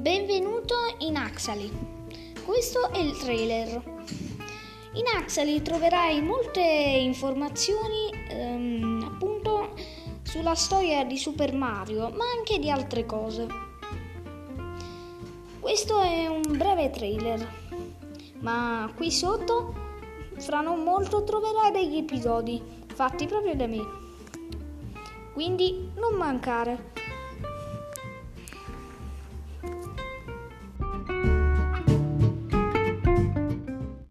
Benvenuto 0.00 0.76
in 1.00 1.16
Axali. 1.16 1.70
Questo 2.42 2.90
è 2.90 2.96
il 2.96 3.14
trailer. 3.18 3.68
In 4.94 5.04
Axali 5.14 5.60
troverai 5.60 6.22
molte 6.22 6.62
informazioni 6.62 8.08
ehm, 8.30 9.10
appunto 9.12 9.74
sulla 10.22 10.54
storia 10.54 11.04
di 11.04 11.18
Super 11.18 11.52
Mario, 11.52 12.08
ma 12.08 12.24
anche 12.34 12.58
di 12.58 12.70
altre 12.70 13.04
cose. 13.04 13.46
Questo 15.60 16.00
è 16.00 16.26
un 16.28 16.56
breve 16.56 16.88
trailer, 16.88 17.46
ma 18.38 18.90
qui 18.96 19.10
sotto, 19.10 19.74
fra 20.38 20.62
non 20.62 20.82
molto, 20.82 21.24
troverai 21.24 21.72
degli 21.72 21.98
episodi 21.98 22.58
fatti 22.86 23.26
proprio 23.26 23.54
da 23.54 23.66
me. 23.66 23.82
Quindi 25.34 25.90
non 25.96 26.14
mancare. 26.14 26.99